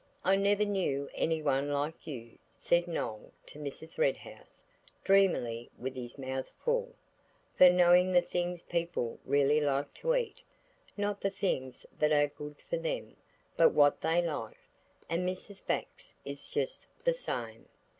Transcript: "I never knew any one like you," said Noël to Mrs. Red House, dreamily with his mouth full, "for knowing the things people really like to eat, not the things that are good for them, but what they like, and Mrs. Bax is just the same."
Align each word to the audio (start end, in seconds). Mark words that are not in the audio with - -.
"I 0.23 0.35
never 0.35 0.65
knew 0.65 1.11
any 1.13 1.43
one 1.43 1.69
like 1.69 2.07
you," 2.07 2.39
said 2.57 2.85
Noël 2.85 3.29
to 3.45 3.59
Mrs. 3.59 3.99
Red 3.99 4.17
House, 4.17 4.63
dreamily 5.03 5.69
with 5.77 5.93
his 5.95 6.17
mouth 6.17 6.49
full, 6.65 6.95
"for 7.55 7.69
knowing 7.69 8.11
the 8.11 8.23
things 8.23 8.63
people 8.63 9.19
really 9.25 9.61
like 9.61 9.93
to 9.93 10.15
eat, 10.15 10.41
not 10.97 11.21
the 11.21 11.29
things 11.29 11.85
that 11.99 12.11
are 12.11 12.25
good 12.29 12.63
for 12.67 12.77
them, 12.77 13.15
but 13.55 13.73
what 13.73 14.01
they 14.01 14.23
like, 14.23 14.57
and 15.07 15.23
Mrs. 15.23 15.63
Bax 15.67 16.15
is 16.25 16.49
just 16.49 16.87
the 17.03 17.13
same." 17.13 17.67